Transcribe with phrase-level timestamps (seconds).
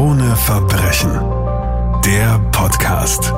[0.00, 1.10] Krone Verbrechen.
[2.06, 3.34] Der Podcast.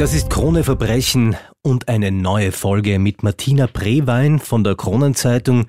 [0.00, 5.66] Das ist Krone Verbrechen und eine neue Folge mit Martina Brewein von der Kronenzeitung.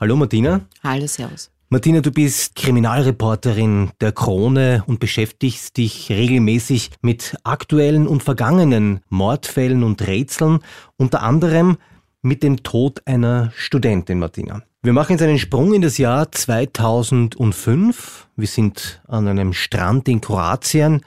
[0.00, 0.62] Hallo Martina.
[0.82, 1.50] Hallo, Servus.
[1.68, 9.84] Martina, du bist Kriminalreporterin der Krone und beschäftigst dich regelmäßig mit aktuellen und vergangenen Mordfällen
[9.84, 10.60] und Rätseln,
[10.96, 11.76] unter anderem
[12.22, 14.62] mit dem Tod einer Studentin, Martina.
[14.86, 18.28] Wir machen jetzt einen Sprung in das Jahr 2005.
[18.36, 21.00] Wir sind an einem Strand in Kroatien.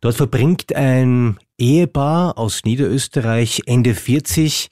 [0.00, 4.68] Dort verbringt ein Ehepaar aus Niederösterreich, Ende 40,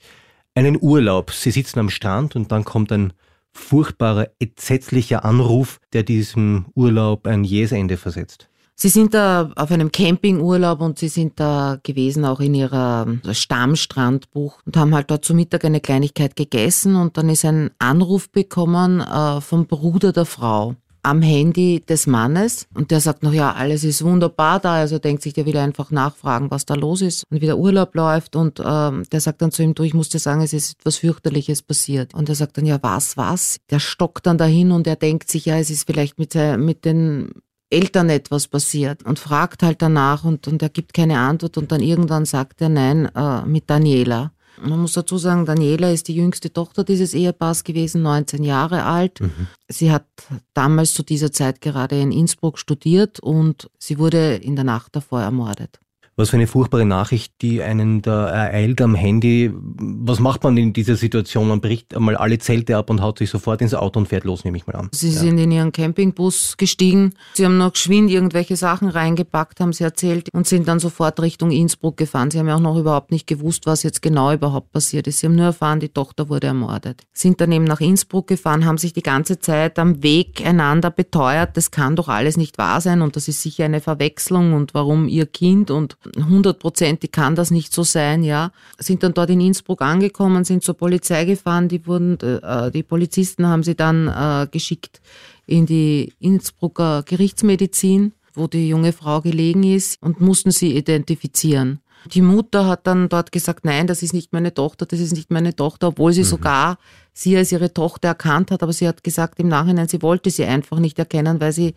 [0.55, 1.31] einen Urlaub.
[1.31, 3.11] Sie sitzen am Strand und dann kommt ein
[3.51, 8.48] furchtbarer, entsetzlicher Anruf, der diesem Urlaub ein jähes Ende versetzt.
[8.81, 14.59] Sie sind da auf einem Campingurlaub und Sie sind da gewesen, auch in Ihrer Stammstrandbuch
[14.65, 19.01] und haben halt dort zu Mittag eine Kleinigkeit gegessen und dann ist ein Anruf bekommen
[19.01, 23.83] äh, vom Bruder der Frau am Handy des Mannes und der sagt noch, ja, alles
[23.83, 27.41] ist wunderbar da, also denkt sich, der will einfach nachfragen, was da los ist und
[27.41, 30.19] wie der Urlaub läuft und ähm, der sagt dann zu ihm, du, ich muss dir
[30.19, 33.57] sagen, es ist etwas fürchterliches passiert und er sagt dann, ja, was, was?
[33.69, 37.31] Der stockt dann dahin und er denkt sich, ja, es ist vielleicht mit, mit den
[37.69, 41.81] Eltern etwas passiert und fragt halt danach und, und er gibt keine Antwort und dann
[41.81, 44.31] irgendwann sagt er nein äh, mit Daniela.
[44.61, 49.21] Man muss dazu sagen, Daniela ist die jüngste Tochter dieses Ehepaars gewesen, 19 Jahre alt.
[49.21, 49.47] Mhm.
[49.69, 50.05] Sie hat
[50.53, 55.21] damals zu dieser Zeit gerade in Innsbruck studiert und sie wurde in der Nacht davor
[55.21, 55.79] ermordet.
[56.19, 59.53] Was für eine furchtbare Nachricht, die einen da ereilt am Handy.
[59.81, 61.47] Was macht man in dieser Situation?
[61.47, 64.43] Man bricht einmal alle Zelte ab und haut sich sofort ins Auto und fährt los,
[64.43, 64.89] nehme ich mal an.
[64.91, 65.19] Sie ja.
[65.19, 67.13] sind in ihren Campingbus gestiegen.
[67.33, 71.51] Sie haben noch geschwind irgendwelche Sachen reingepackt, haben sie erzählt und sind dann sofort Richtung
[71.51, 72.29] Innsbruck gefahren.
[72.29, 75.19] Sie haben ja auch noch überhaupt nicht gewusst, was jetzt genau überhaupt passiert ist.
[75.19, 77.03] Sie haben nur erfahren, die Tochter wurde ermordet.
[77.13, 81.55] Sind dann eben nach Innsbruck gefahren, haben sich die ganze Zeit am Weg einander beteuert,
[81.55, 85.07] das kann doch alles nicht wahr sein und das ist sicher eine Verwechslung und warum
[85.07, 88.51] ihr Kind und hundertprozentig kann das nicht so sein, ja.
[88.77, 93.47] Sind dann dort in Innsbruck angekommen, sind zur Polizei gefahren, die wurden, äh, die Polizisten
[93.47, 95.01] haben sie dann äh, geschickt
[95.45, 101.79] in die Innsbrucker Gerichtsmedizin, wo die junge Frau gelegen ist und mussten sie identifizieren.
[102.13, 105.31] Die Mutter hat dann dort gesagt, nein, das ist nicht meine Tochter, das ist nicht
[105.31, 106.27] meine Tochter, obwohl sie mhm.
[106.27, 106.77] sogar
[107.11, 110.45] sie als ihre Tochter erkannt hat, aber sie hat gesagt im Nachhinein, sie wollte sie
[110.45, 111.73] einfach nicht erkennen, weil sie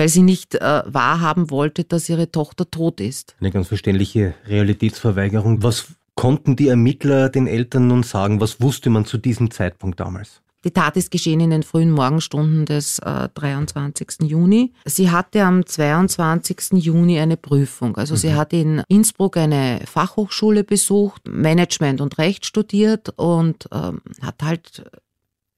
[0.00, 3.36] weil sie nicht äh, wahrhaben wollte, dass ihre Tochter tot ist.
[3.38, 5.62] Eine ganz verständliche Realitätsverweigerung.
[5.62, 5.88] Was
[6.20, 8.42] konnten die Ermittler den Eltern nun sagen?
[8.42, 10.42] Was wusste man zu diesem Zeitpunkt damals?
[10.64, 14.28] Die Tat ist geschehen in den frühen Morgenstunden des äh, 23.
[14.28, 14.74] Juni.
[14.84, 16.72] Sie hatte am 22.
[16.72, 17.96] Juni eine Prüfung.
[17.96, 18.18] Also mhm.
[18.18, 24.84] sie hat in Innsbruck eine Fachhochschule besucht, Management und Recht studiert und ähm, hat halt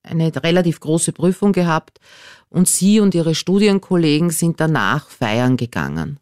[0.04, 1.98] eine relativ große Prüfung gehabt
[2.50, 6.20] und sie und ihre Studienkollegen sind danach feiern gegangen.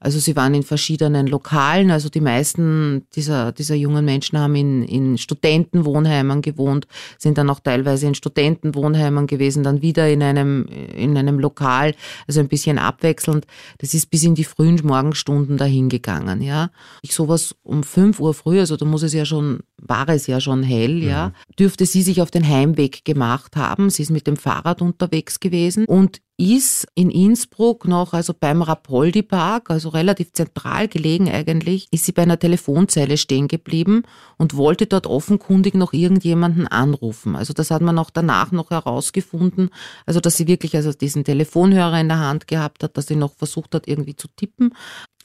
[0.00, 4.82] Also sie waren in verschiedenen Lokalen, also die meisten dieser, dieser jungen Menschen haben in,
[4.82, 6.86] in Studentenwohnheimen gewohnt,
[7.18, 11.94] sind dann auch teilweise in Studentenwohnheimen gewesen, dann wieder in einem, in einem Lokal,
[12.26, 13.46] also ein bisschen abwechselnd.
[13.78, 16.70] Das ist bis in die frühen Morgenstunden dahingegangen, ja.
[17.02, 20.40] Ich sowas um fünf Uhr früh, also da muss es ja schon, war es ja
[20.40, 21.56] schon hell, ja, mhm.
[21.58, 23.90] dürfte sie sich auf den Heimweg gemacht haben.
[23.90, 29.22] Sie ist mit dem Fahrrad unterwegs gewesen und ist in Innsbruck noch, also beim Rapoldi
[29.22, 34.04] Park, also relativ zentral gelegen eigentlich, ist sie bei einer Telefonzelle stehen geblieben
[34.36, 37.34] und wollte dort offenkundig noch irgendjemanden anrufen.
[37.34, 39.70] Also das hat man auch danach noch herausgefunden,
[40.06, 43.34] also dass sie wirklich also diesen Telefonhörer in der Hand gehabt hat, dass sie noch
[43.34, 44.74] versucht hat irgendwie zu tippen.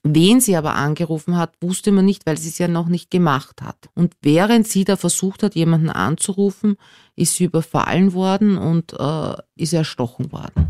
[0.02, 3.62] Wen sie aber angerufen hat, wusste man nicht, weil sie es ja noch nicht gemacht
[3.62, 3.88] hat.
[3.94, 6.76] Und während sie da versucht hat, jemanden anzurufen,
[7.16, 10.63] ist sie überfallen worden und äh, ist erstochen worden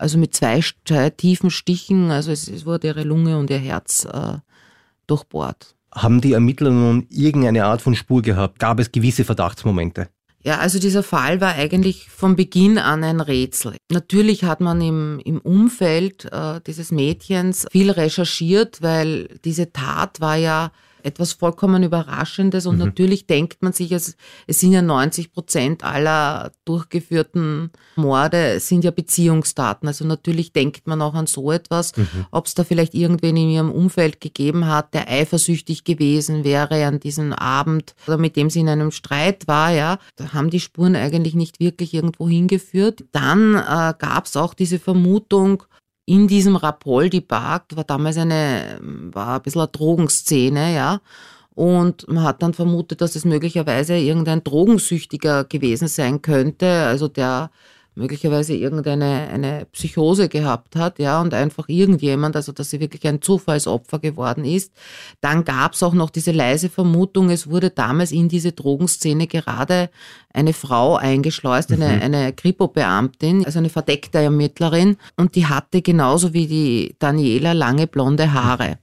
[0.00, 4.06] also mit zwei, zwei tiefen Stichen, also es, es, wurde ihre Lunge und ihr Herz
[4.10, 4.38] äh,
[5.06, 5.76] durchbohrt.
[5.92, 8.58] Haben die Ermittler nun irgendeine Art von Spur gehabt?
[8.58, 10.08] Gab es gewisse Verdachtsmomente?
[10.42, 13.76] Ja, also dieser Fall war eigentlich von Beginn an ein Rätsel.
[13.90, 20.36] Natürlich hat man im, im Umfeld äh, dieses Mädchens viel recherchiert, weil diese Tat war
[20.36, 20.72] ja
[21.04, 22.84] etwas vollkommen Überraschendes und mhm.
[22.84, 24.16] natürlich denkt man sich, es,
[24.46, 29.88] es sind ja 90 Prozent aller durchgeführten Morde sind ja Beziehungsdaten.
[29.88, 32.26] Also natürlich denkt man auch an so etwas, mhm.
[32.30, 37.00] ob es da vielleicht irgendwen in ihrem Umfeld gegeben hat, der eifersüchtig gewesen wäre an
[37.00, 39.98] diesem Abend oder mit dem sie in einem Streit war, ja.
[40.16, 43.04] Da haben die Spuren eigentlich nicht wirklich irgendwo hingeführt.
[43.12, 45.64] Dann äh, gab es auch diese Vermutung,
[46.10, 51.00] in diesem Rapoldi Park war damals eine, war ein bisschen eine Drogenszene, ja.
[51.54, 57.52] Und man hat dann vermutet, dass es möglicherweise irgendein Drogensüchtiger gewesen sein könnte, also der
[58.00, 63.20] möglicherweise irgendeine eine Psychose gehabt hat, ja, und einfach irgendjemand, also dass sie wirklich ein
[63.20, 64.72] Zufallsopfer geworden ist.
[65.20, 69.90] Dann gab es auch noch diese leise Vermutung, es wurde damals in diese Drogenszene gerade
[70.32, 72.02] eine Frau eingeschleust, eine, mhm.
[72.02, 78.32] eine Kripo-Beamtin, also eine verdeckte Ermittlerin, und die hatte genauso wie die Daniela lange blonde
[78.32, 78.78] Haare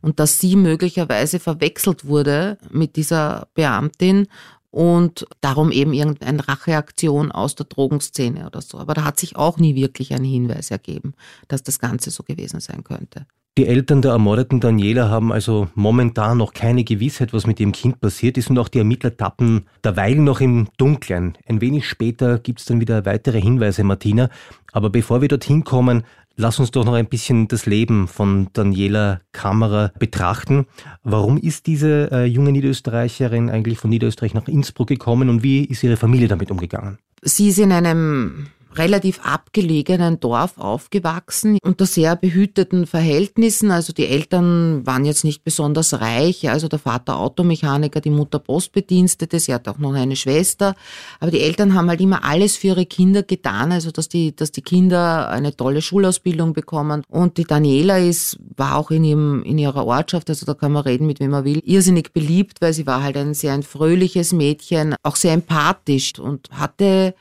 [0.00, 4.26] und dass sie möglicherweise verwechselt wurde mit dieser Beamtin
[4.72, 8.78] und darum eben irgendeine Racheaktion aus der Drogenszene oder so.
[8.78, 11.14] Aber da hat sich auch nie wirklich ein Hinweis ergeben,
[11.46, 13.26] dass das Ganze so gewesen sein könnte.
[13.58, 18.00] Die Eltern der ermordeten Daniela haben also momentan noch keine Gewissheit, was mit ihrem Kind
[18.00, 21.36] passiert ist und auch die Ermittler tappen derweil noch im Dunkeln.
[21.46, 24.30] Ein wenig später gibt es dann wieder weitere Hinweise, Martina.
[24.72, 26.04] Aber bevor wir dorthin kommen,
[26.36, 30.66] Lass uns doch noch ein bisschen das Leben von Daniela Kammerer betrachten.
[31.02, 35.82] Warum ist diese äh, junge Niederösterreicherin eigentlich von Niederösterreich nach Innsbruck gekommen und wie ist
[35.82, 36.98] ihre Familie damit umgegangen?
[37.22, 38.46] Sie ist in einem
[38.76, 43.70] relativ abgelegenen Dorf aufgewachsen, unter sehr behüteten Verhältnissen.
[43.70, 49.38] Also die Eltern waren jetzt nicht besonders reich, also der Vater Automechaniker, die Mutter Postbedienstete,
[49.38, 50.74] sie hat auch noch eine Schwester.
[51.20, 54.52] Aber die Eltern haben halt immer alles für ihre Kinder getan, also dass die, dass
[54.52, 57.02] die Kinder eine tolle Schulausbildung bekommen.
[57.08, 60.82] Und die Daniela ist, war auch in, ihrem, in ihrer Ortschaft, also da kann man
[60.82, 64.32] reden, mit wem man will, irrsinnig beliebt, weil sie war halt ein sehr ein fröhliches
[64.32, 67.14] Mädchen, auch sehr empathisch und hatte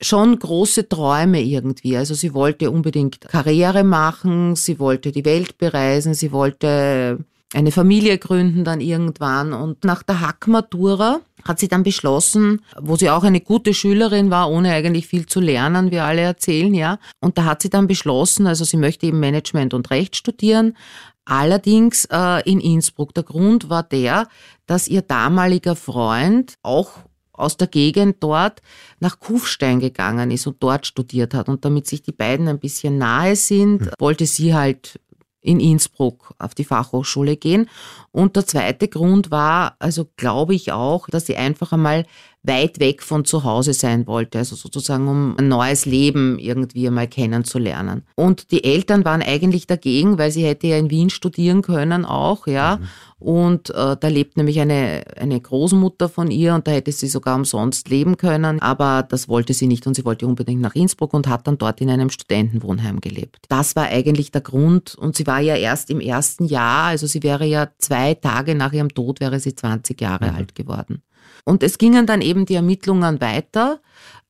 [0.00, 1.96] schon große Träume irgendwie.
[1.96, 7.24] Also sie wollte unbedingt Karriere machen, sie wollte die Welt bereisen, sie wollte
[7.54, 9.52] eine Familie gründen dann irgendwann.
[9.52, 14.50] Und nach der Hackmatura hat sie dann beschlossen, wo sie auch eine gute Schülerin war,
[14.50, 16.98] ohne eigentlich viel zu lernen, wie alle erzählen, ja.
[17.20, 20.76] Und da hat sie dann beschlossen, also sie möchte eben Management und Recht studieren,
[21.24, 23.14] allerdings äh, in Innsbruck.
[23.14, 24.26] Der Grund war der,
[24.66, 26.90] dass ihr damaliger Freund auch
[27.34, 28.62] aus der Gegend dort
[29.00, 31.48] nach Kufstein gegangen ist und dort studiert hat.
[31.48, 33.92] Und damit sich die beiden ein bisschen nahe sind, hm.
[33.98, 35.00] wollte sie halt
[35.40, 37.68] in Innsbruck auf die Fachhochschule gehen.
[38.12, 42.06] Und der zweite Grund war, also glaube ich auch, dass sie einfach einmal
[42.44, 47.08] weit weg von zu Hause sein wollte, also sozusagen um ein neues Leben irgendwie einmal
[47.08, 48.02] kennenzulernen.
[48.16, 52.46] Und die Eltern waren eigentlich dagegen, weil sie hätte ja in Wien studieren können auch,
[52.46, 52.76] ja.
[52.76, 52.88] Mhm.
[53.18, 57.36] Und äh, da lebt nämlich eine, eine Großmutter von ihr und da hätte sie sogar
[57.36, 58.60] umsonst leben können.
[58.60, 61.80] Aber das wollte sie nicht und sie wollte unbedingt nach Innsbruck und hat dann dort
[61.80, 63.46] in einem Studentenwohnheim gelebt.
[63.48, 67.22] Das war eigentlich der Grund und sie war ja erst im ersten Jahr, also sie
[67.22, 70.36] wäre ja zwei Tage nach ihrem Tod, wäre sie 20 Jahre mhm.
[70.36, 71.02] alt geworden.
[71.44, 73.80] Und es gingen dann eben die Ermittlungen weiter.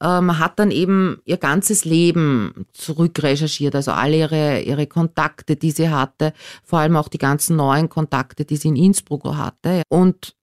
[0.01, 5.71] Äh, man hat dann eben ihr ganzes Leben zurückrecherchiert, also alle ihre, ihre Kontakte, die
[5.71, 6.33] sie hatte,
[6.65, 9.83] vor allem auch die ganzen neuen Kontakte, die sie in Innsbruck hatte.
[9.89, 10.35] Und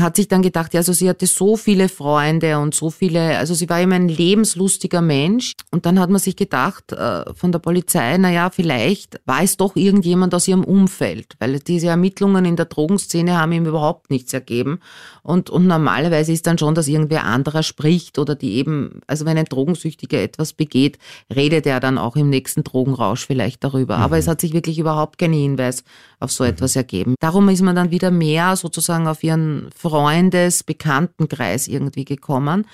[0.00, 3.54] hat sich dann gedacht, ja, also sie hatte so viele Freunde und so viele, also
[3.54, 5.52] sie war immer ein lebenslustiger Mensch.
[5.70, 9.56] Und dann hat man sich gedacht äh, von der Polizei, na ja, vielleicht war es
[9.56, 14.32] doch irgendjemand aus ihrem Umfeld, weil diese Ermittlungen in der Drogenszene haben ihm überhaupt nichts
[14.32, 14.80] ergeben.
[15.22, 19.38] Und, und normalerweise ist dann schon, dass irgendwer anderer spricht oder die eben, also wenn
[19.38, 20.98] ein Drogensüchtiger etwas begeht,
[21.34, 23.96] redet er dann auch im nächsten Drogenrausch vielleicht darüber.
[23.96, 24.02] Mhm.
[24.02, 25.84] Aber es hat sich wirklich überhaupt kein Hinweis
[26.20, 27.14] auf so etwas ergeben.
[27.20, 32.66] Darum ist man dann wieder mehr sozusagen auf ihren Freundes-, Bekanntenkreis irgendwie gekommen.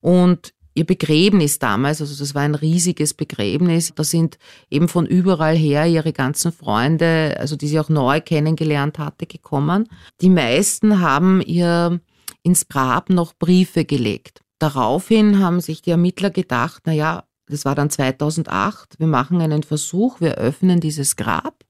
[0.00, 4.38] Und ihr Begräbnis damals, also das war ein riesiges Begräbnis, da sind
[4.70, 9.88] eben von überall her ihre ganzen Freunde, also die sie auch neu kennengelernt hatte, gekommen.
[10.20, 12.00] Die meisten haben ihr
[12.42, 14.42] ins Grab noch Briefe gelegt.
[14.58, 19.62] Daraufhin haben sich die Ermittler gedacht, na ja, das war dann 2008, wir machen einen
[19.62, 21.64] Versuch, wir öffnen dieses Grab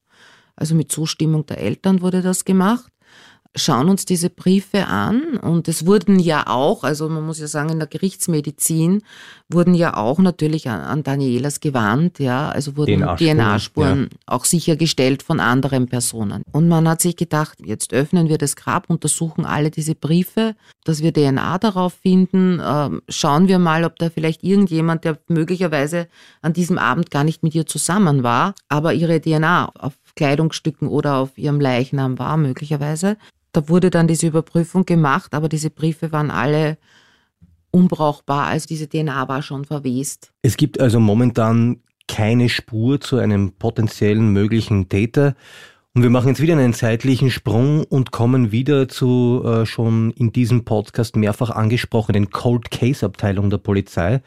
[0.58, 2.92] also mit Zustimmung der Eltern wurde das gemacht
[3.56, 7.70] schauen uns diese Briefe an und es wurden ja auch, also man muss ja sagen,
[7.70, 9.02] in der Gerichtsmedizin
[9.48, 14.18] wurden ja auch natürlich an, an Danielas gewandt, ja, also wurden DNA-Spuren ja.
[14.26, 16.42] auch sichergestellt von anderen Personen.
[16.52, 21.02] Und man hat sich gedacht, jetzt öffnen wir das Grab, untersuchen alle diese Briefe, dass
[21.02, 26.08] wir DNA darauf finden, äh, schauen wir mal, ob da vielleicht irgendjemand, der möglicherweise
[26.42, 31.16] an diesem Abend gar nicht mit ihr zusammen war, aber ihre DNA auf Kleidungsstücken oder
[31.16, 33.16] auf ihrem Leichnam war möglicherweise.
[33.52, 36.78] Da wurde dann diese Überprüfung gemacht, aber diese Briefe waren alle
[37.70, 38.46] unbrauchbar.
[38.46, 40.32] Also diese DNA war schon verwest.
[40.42, 45.34] Es gibt also momentan keine Spur zu einem potenziellen möglichen Täter.
[45.94, 50.32] Und wir machen jetzt wieder einen zeitlichen Sprung und kommen wieder zu äh, schon in
[50.32, 54.22] diesem Podcast mehrfach angesprochenen Cold Case Abteilung der Polizei.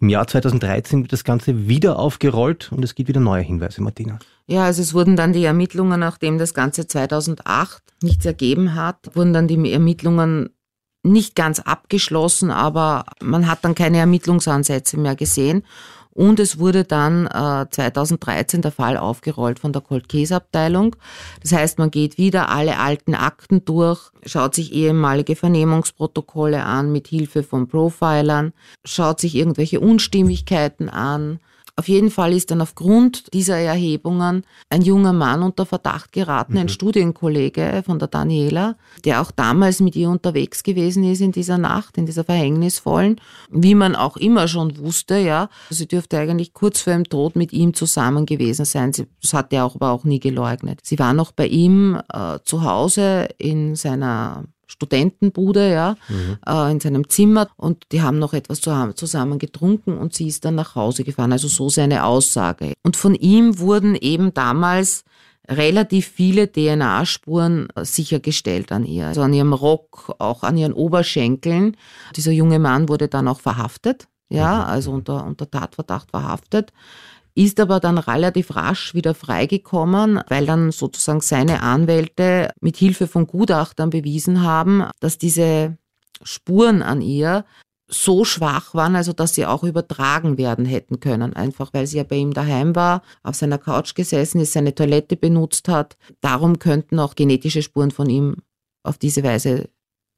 [0.00, 4.18] Im Jahr 2013 wird das Ganze wieder aufgerollt und es gibt wieder neue Hinweise, Martina.
[4.46, 9.34] Ja, also es wurden dann die Ermittlungen, nachdem das Ganze 2008 nichts ergeben hat, wurden
[9.34, 10.50] dann die Ermittlungen
[11.02, 15.64] nicht ganz abgeschlossen, aber man hat dann keine Ermittlungsansätze mehr gesehen.
[16.20, 20.94] Und es wurde dann äh, 2013 der Fall aufgerollt von der Cold Case Abteilung.
[21.40, 27.08] Das heißt, man geht wieder alle alten Akten durch, schaut sich ehemalige Vernehmungsprotokolle an mit
[27.08, 28.52] Hilfe von Profilern,
[28.84, 31.40] schaut sich irgendwelche Unstimmigkeiten an,
[31.80, 36.64] auf jeden Fall ist dann aufgrund dieser Erhebungen ein junger Mann unter Verdacht geraten, ein
[36.64, 36.68] mhm.
[36.68, 41.96] Studienkollege von der Daniela, der auch damals mit ihr unterwegs gewesen ist in dieser Nacht,
[41.96, 43.18] in dieser verhängnisvollen,
[43.50, 45.48] wie man auch immer schon wusste, ja.
[45.70, 48.92] Sie dürfte eigentlich kurz vor ihrem Tod mit ihm zusammen gewesen sein.
[48.92, 50.80] Sie, das hat er auch, aber auch nie geleugnet.
[50.82, 56.38] Sie war noch bei ihm äh, zu Hause in seiner Studentenbude, ja, mhm.
[56.46, 60.54] äh, in seinem Zimmer und die haben noch etwas zusammen getrunken und sie ist dann
[60.54, 61.32] nach Hause gefahren.
[61.32, 62.72] Also so seine Aussage.
[62.82, 65.04] Und von ihm wurden eben damals
[65.48, 69.08] relativ viele DNA-Spuren äh, sichergestellt an ihr.
[69.08, 71.76] Also an ihrem Rock, auch an ihren Oberschenkeln.
[72.14, 74.70] Dieser junge Mann wurde dann auch verhaftet, ja, mhm.
[74.70, 76.72] also unter, unter Tatverdacht verhaftet
[77.34, 83.26] ist aber dann relativ rasch wieder freigekommen, weil dann sozusagen seine Anwälte mit Hilfe von
[83.26, 85.78] Gutachtern bewiesen haben, dass diese
[86.22, 87.44] Spuren an ihr
[87.88, 92.04] so schwach waren, also dass sie auch übertragen werden hätten können, einfach weil sie ja
[92.04, 95.96] bei ihm daheim war, auf seiner Couch gesessen ist, seine Toilette benutzt hat.
[96.20, 98.36] Darum könnten auch genetische Spuren von ihm
[98.84, 99.68] auf diese Weise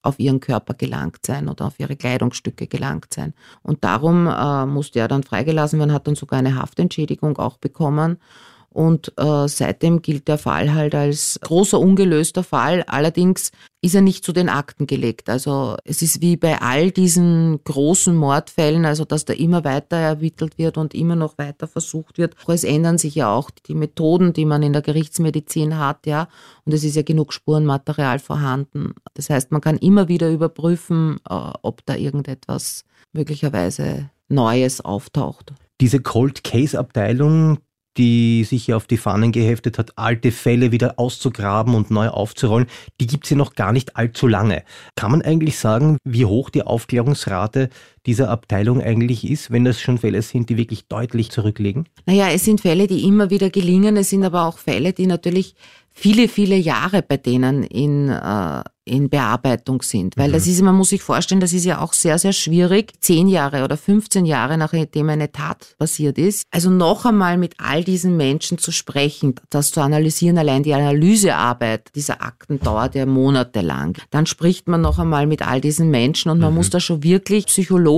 [0.03, 3.35] auf ihren Körper gelangt sein oder auf ihre Kleidungsstücke gelangt sein.
[3.63, 8.19] Und darum äh, musste er dann freigelassen werden, hat dann sogar eine Haftentschädigung auch bekommen.
[8.73, 12.83] Und äh, seitdem gilt der Fall halt als großer ungelöster Fall.
[12.87, 13.53] Allerdings
[13.85, 15.29] ist er nicht zu den Akten gelegt.
[15.29, 20.57] Also es ist wie bei all diesen großen Mordfällen, also dass da immer weiter ermittelt
[20.57, 22.37] wird und immer noch weiter versucht wird.
[22.47, 26.29] Es ändern sich ja auch die Methoden, die man in der Gerichtsmedizin hat, ja.
[26.65, 28.95] Und es ist ja genug Spurenmaterial vorhanden.
[29.15, 35.53] Das heißt, man kann immer wieder überprüfen, äh, ob da irgendetwas möglicherweise Neues auftaucht.
[35.81, 37.59] Diese Cold Case Abteilung,
[37.97, 42.67] die sich auf die Fahnen geheftet hat, alte Fälle wieder auszugraben und neu aufzurollen,
[43.01, 44.65] die gibt es ja noch gar nicht allzu lange.
[44.97, 47.69] Kann man eigentlich sagen, wie hoch die Aufklärungsrate
[48.07, 51.89] dieser Abteilung eigentlich ist, wenn das schon Fälle sind, die wirklich deutlich zurückliegen?
[52.07, 53.97] Naja, es sind Fälle, die immer wieder gelingen.
[53.97, 55.55] Es sind aber auch Fälle, die natürlich
[55.93, 60.17] viele, viele Jahre bei denen in, äh, in Bearbeitung sind.
[60.17, 60.33] Weil mhm.
[60.33, 63.63] das ist, man muss sich vorstellen, das ist ja auch sehr, sehr schwierig, zehn Jahre
[63.63, 66.45] oder 15 Jahre nachdem eine Tat passiert ist.
[66.51, 71.91] Also noch einmal mit all diesen Menschen zu sprechen, das zu analysieren, allein die Analysearbeit
[71.95, 73.99] dieser Akten dauert ja monatelang.
[74.11, 76.57] Dann spricht man noch einmal mit all diesen Menschen und man mhm.
[76.57, 77.92] muss da schon wirklich psychologisch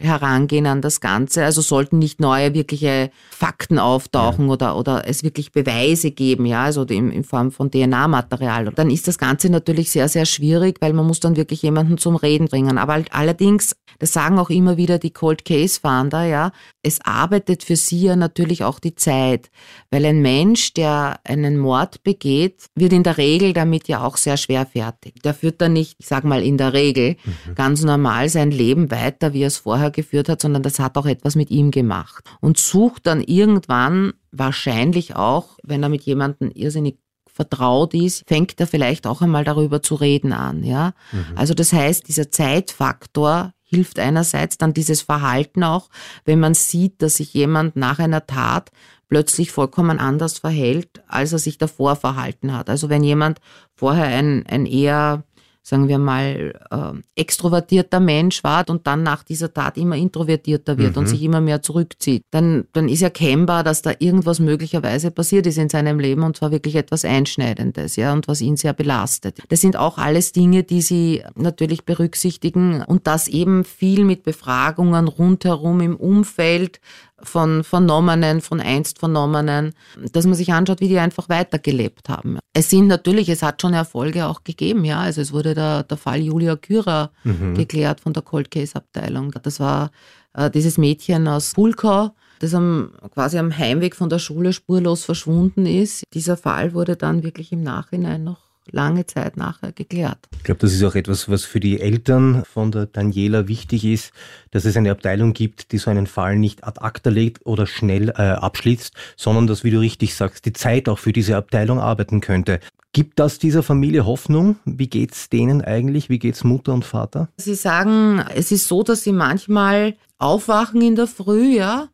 [0.00, 1.44] herangehen an das Ganze.
[1.44, 4.52] Also sollten nicht neue wirkliche Fakten auftauchen ja.
[4.52, 8.72] oder, oder es wirklich Beweise geben, ja, also in, in Form von DNA-Material.
[8.74, 12.16] Dann ist das Ganze natürlich sehr, sehr schwierig, weil man muss dann wirklich jemanden zum
[12.16, 12.78] Reden bringen.
[12.78, 16.52] Aber allerdings, das sagen auch immer wieder die Cold Case Founder, ja,
[16.82, 19.50] es arbeitet für sie ja natürlich auch die Zeit,
[19.90, 24.36] weil ein Mensch, der einen Mord begeht, wird in der Regel damit ja auch sehr
[24.36, 25.22] schwer fertig.
[25.22, 27.54] Der führt dann nicht, ich sag mal in der Regel, mhm.
[27.54, 31.06] ganz normal sein Leben weiter, wie er es vorher geführt hat, sondern das hat auch
[31.06, 36.98] etwas mit ihm gemacht und sucht dann irgendwann wahrscheinlich auch, wenn er mit jemandem irrsinnig
[37.30, 40.92] vertraut ist, fängt er vielleicht auch einmal darüber zu reden an, ja.
[41.12, 41.36] Mhm.
[41.36, 45.88] Also das heißt, dieser Zeitfaktor hilft einerseits dann dieses Verhalten auch,
[46.24, 48.72] wenn man sieht, dass sich jemand nach einer Tat
[49.08, 52.68] plötzlich vollkommen anders verhält, als er sich davor verhalten hat.
[52.68, 53.40] Also wenn jemand
[53.76, 55.22] vorher ein, ein eher
[55.68, 60.92] sagen wir mal, äh, extrovertierter Mensch war und dann nach dieser Tat immer introvertierter wird
[60.92, 61.00] mhm.
[61.00, 65.58] und sich immer mehr zurückzieht, dann, dann ist erkennbar, dass da irgendwas möglicherweise passiert ist
[65.58, 69.42] in seinem Leben und zwar wirklich etwas Einschneidendes, ja, und was ihn sehr belastet.
[69.50, 75.06] Das sind auch alles Dinge, die Sie natürlich berücksichtigen und das eben viel mit Befragungen
[75.06, 76.80] rundherum im Umfeld
[77.22, 79.74] von Vernommenen, von einst Vernommenen,
[80.12, 82.38] dass man sich anschaut, wie die einfach weitergelebt haben.
[82.52, 85.00] Es sind natürlich, es hat schon Erfolge auch gegeben, ja.
[85.00, 87.54] Also es wurde der, der Fall Julia Kürer mhm.
[87.54, 89.32] geklärt von der Cold Case Abteilung.
[89.42, 89.90] Das war
[90.34, 95.66] äh, dieses Mädchen aus Pulkau, das am, quasi am Heimweg von der Schule spurlos verschwunden
[95.66, 96.04] ist.
[96.14, 100.18] Dieser Fall wurde dann wirklich im Nachhinein noch lange Zeit nachher geklärt.
[100.36, 104.12] Ich glaube, das ist auch etwas, was für die Eltern von der Daniela wichtig ist,
[104.50, 108.10] dass es eine Abteilung gibt, die so einen Fall nicht ad acta legt oder schnell
[108.10, 112.20] äh, abschließt, sondern dass, wie du richtig sagst, die Zeit auch für diese Abteilung arbeiten
[112.20, 112.60] könnte.
[112.92, 114.56] Gibt das dieser Familie Hoffnung?
[114.64, 116.08] Wie geht's denen eigentlich?
[116.08, 117.28] Wie geht's Mutter und Vater?
[117.36, 121.88] Sie sagen, es ist so, dass sie manchmal aufwachen in der Früh, ja,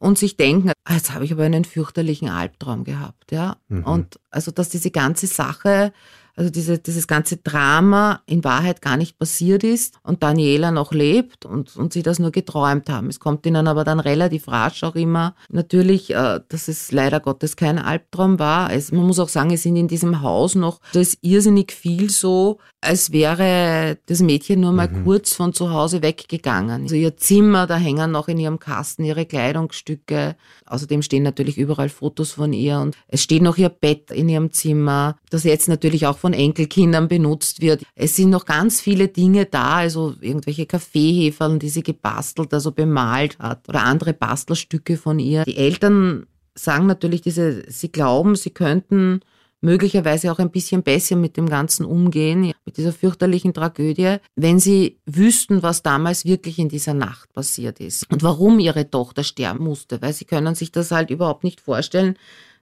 [0.00, 3.56] und sich denken, ah, jetzt habe ich aber einen fürchterlichen Albtraum gehabt, ja.
[3.68, 3.84] Mhm.
[3.84, 5.92] Und also, dass diese ganze Sache
[6.40, 11.44] also diese, dieses ganze Drama in Wahrheit gar nicht passiert ist und Daniela noch lebt
[11.44, 13.10] und, und sie das nur geträumt haben.
[13.10, 17.56] Es kommt ihnen aber dann relativ rasch auch immer natürlich, äh, dass es leider Gottes
[17.56, 18.72] kein Albtraum war.
[18.72, 22.08] Es, man muss auch sagen, es sind in diesem Haus noch, da ist irrsinnig viel
[22.08, 25.04] so, als wäre das Mädchen nur mal mhm.
[25.04, 26.84] kurz von zu Hause weggegangen.
[26.84, 30.36] Also ihr Zimmer, da hängen noch in ihrem Kasten ihre Kleidungsstücke.
[30.64, 34.52] Außerdem stehen natürlich überall Fotos von ihr und es steht noch ihr Bett in ihrem
[34.52, 37.82] Zimmer, das jetzt natürlich auch von Enkelkindern benutzt wird.
[37.94, 43.38] Es sind noch ganz viele Dinge da, also irgendwelche Kaffeeheferl, die sie gebastelt, also bemalt
[43.38, 45.44] hat oder andere Bastelstücke von ihr.
[45.44, 49.20] Die Eltern sagen natürlich diese, sie glauben, sie könnten
[49.60, 54.98] möglicherweise auch ein bisschen besser mit dem Ganzen umgehen, mit dieser fürchterlichen Tragödie, wenn sie
[55.06, 60.00] wüssten, was damals wirklich in dieser Nacht passiert ist und warum ihre Tochter sterben musste,
[60.00, 62.16] weil sie können sich das halt überhaupt nicht vorstellen,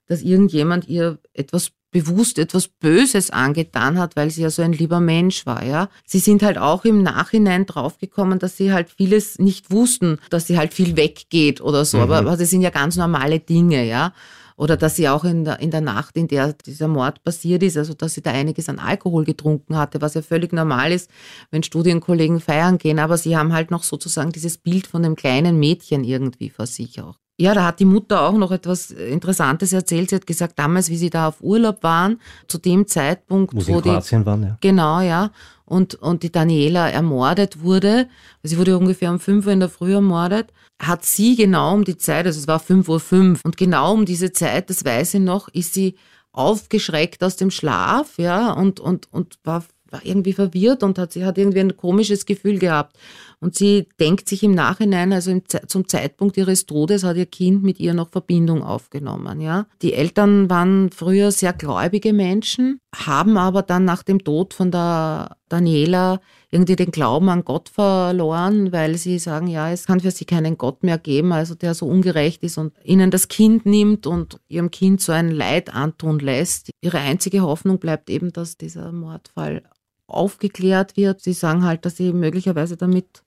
[0.06, 5.00] dass irgendjemand ihr etwas bewusst etwas Böses angetan hat, weil sie ja so ein lieber
[5.00, 5.88] Mensch war, ja.
[6.07, 10.59] Sie sind halt auch im Nachhinein draufgekommen, dass sie halt vieles nicht wussten, dass sie
[10.59, 12.02] halt viel weggeht oder so, mhm.
[12.04, 14.12] aber, aber das sind ja ganz normale Dinge, ja
[14.59, 17.76] oder dass sie auch in der, in der Nacht, in der dieser Mord passiert ist,
[17.76, 21.09] also dass sie da einiges an Alkohol getrunken hatte, was ja völlig normal ist,
[21.52, 25.61] wenn Studienkollegen feiern gehen, aber sie haben halt noch sozusagen dieses Bild von dem kleinen
[25.61, 27.18] Mädchen irgendwie vor sich auch.
[27.40, 30.11] Ja, da hat die Mutter auch noch etwas Interessantes erzählt.
[30.11, 33.80] Sie hat gesagt, damals, wie sie da auf Urlaub waren, zu dem Zeitpunkt, wo, wo
[33.80, 34.59] die, waren, ja.
[34.61, 35.30] Genau, ja.
[35.64, 38.09] Und, und die Daniela ermordet wurde,
[38.42, 41.97] sie wurde ungefähr um 5 Uhr in der Früh ermordet, hat sie genau um die
[41.97, 45.21] Zeit, also es war 5 Uhr 5, und genau um diese Zeit, das weiß ich
[45.21, 45.97] noch, ist sie
[46.33, 51.25] aufgeschreckt aus dem Schlaf, ja, und, und, und war war irgendwie verwirrt und hat, sie
[51.25, 52.97] hat irgendwie ein komisches Gefühl gehabt.
[53.40, 57.62] Und sie denkt sich im Nachhinein, also im, zum Zeitpunkt ihres Todes hat ihr Kind
[57.62, 59.66] mit ihr noch Verbindung aufgenommen, ja.
[59.80, 65.37] Die Eltern waren früher sehr gläubige Menschen, haben aber dann nach dem Tod von der
[65.49, 70.25] Daniela irgendwie den Glauben an Gott verloren, weil sie sagen, ja, es kann für sie
[70.25, 74.40] keinen Gott mehr geben, also der so ungerecht ist und ihnen das Kind nimmt und
[74.49, 76.70] ihrem Kind so ein Leid antun lässt.
[76.81, 79.62] Ihre einzige Hoffnung bleibt eben, dass dieser Mordfall
[80.09, 81.21] aufgeklärt wird.
[81.21, 83.23] Sie sagen halt, dass sie möglicherweise damit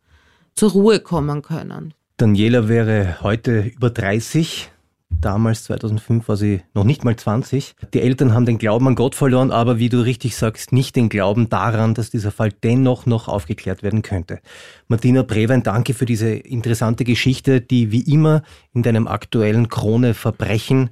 [0.55, 1.93] zur Ruhe kommen können.
[2.17, 4.71] Daniela wäre heute über 30.
[5.09, 7.75] Damals, 2005, war sie noch nicht mal 20.
[7.93, 11.09] Die Eltern haben den Glauben an Gott verloren, aber wie du richtig sagst, nicht den
[11.09, 14.39] Glauben daran, dass dieser Fall dennoch noch aufgeklärt werden könnte.
[14.87, 18.41] Martina Brewein, danke für diese interessante Geschichte, die wie immer
[18.73, 20.91] in deinem aktuellen Krone Verbrechen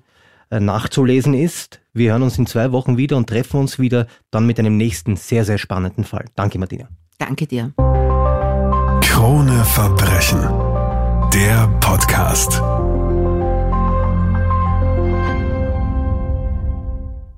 [0.52, 1.80] äh, nachzulesen ist.
[2.00, 5.18] Wir hören uns in zwei Wochen wieder und treffen uns wieder dann mit einem nächsten
[5.18, 6.24] sehr, sehr spannenden Fall.
[6.34, 6.88] Danke, Martina.
[7.18, 7.74] Danke dir.
[9.02, 10.40] Krone Verbrechen.
[11.34, 12.62] Der Podcast.